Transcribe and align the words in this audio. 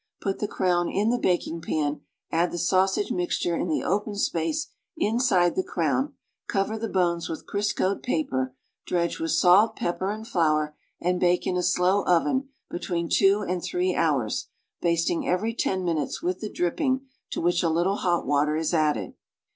Put 0.19 0.39
the 0.39 0.47
crown 0.47 0.89
in 0.89 1.11
the 1.11 1.19
baking 1.19 1.61
pan, 1.61 2.01
and 2.31 2.51
the 2.51 2.57
sausage 2.57 3.11
mixture 3.11 3.55
in 3.55 3.67
the 3.67 3.83
open 3.83 4.15
space 4.15 4.71
inside 4.97 5.55
the 5.55 5.61
crown; 5.63 6.15
cover 6.47 6.75
the 6.75 6.87
bones 6.89 7.29
with 7.29 7.45
Criscoed 7.45 8.01
paper, 8.01 8.55
dredge 8.87 9.19
with 9.19 9.29
salt, 9.29 9.75
pepper, 9.75 10.09
and 10.09 10.27
flour 10.27 10.75
and 10.99 11.19
bake 11.19 11.45
in 11.45 11.55
a 11.55 11.61
slow 11.61 12.03
oven 12.05 12.49
between 12.67 13.09
two 13.09 13.43
and 13.47 13.61
three 13.63 13.93
hours, 13.93 14.47
basting 14.81 15.27
every 15.27 15.53
ten 15.53 15.85
minutes 15.85 16.19
with 16.23 16.39
the 16.39 16.49
dripping 16.49 17.01
to 17.29 17.39
which 17.39 17.61
a 17.61 17.69
little 17.69 17.97
hot 17.97 18.25
water 18.25 18.55
is 18.55 18.73
added. 18.73 19.13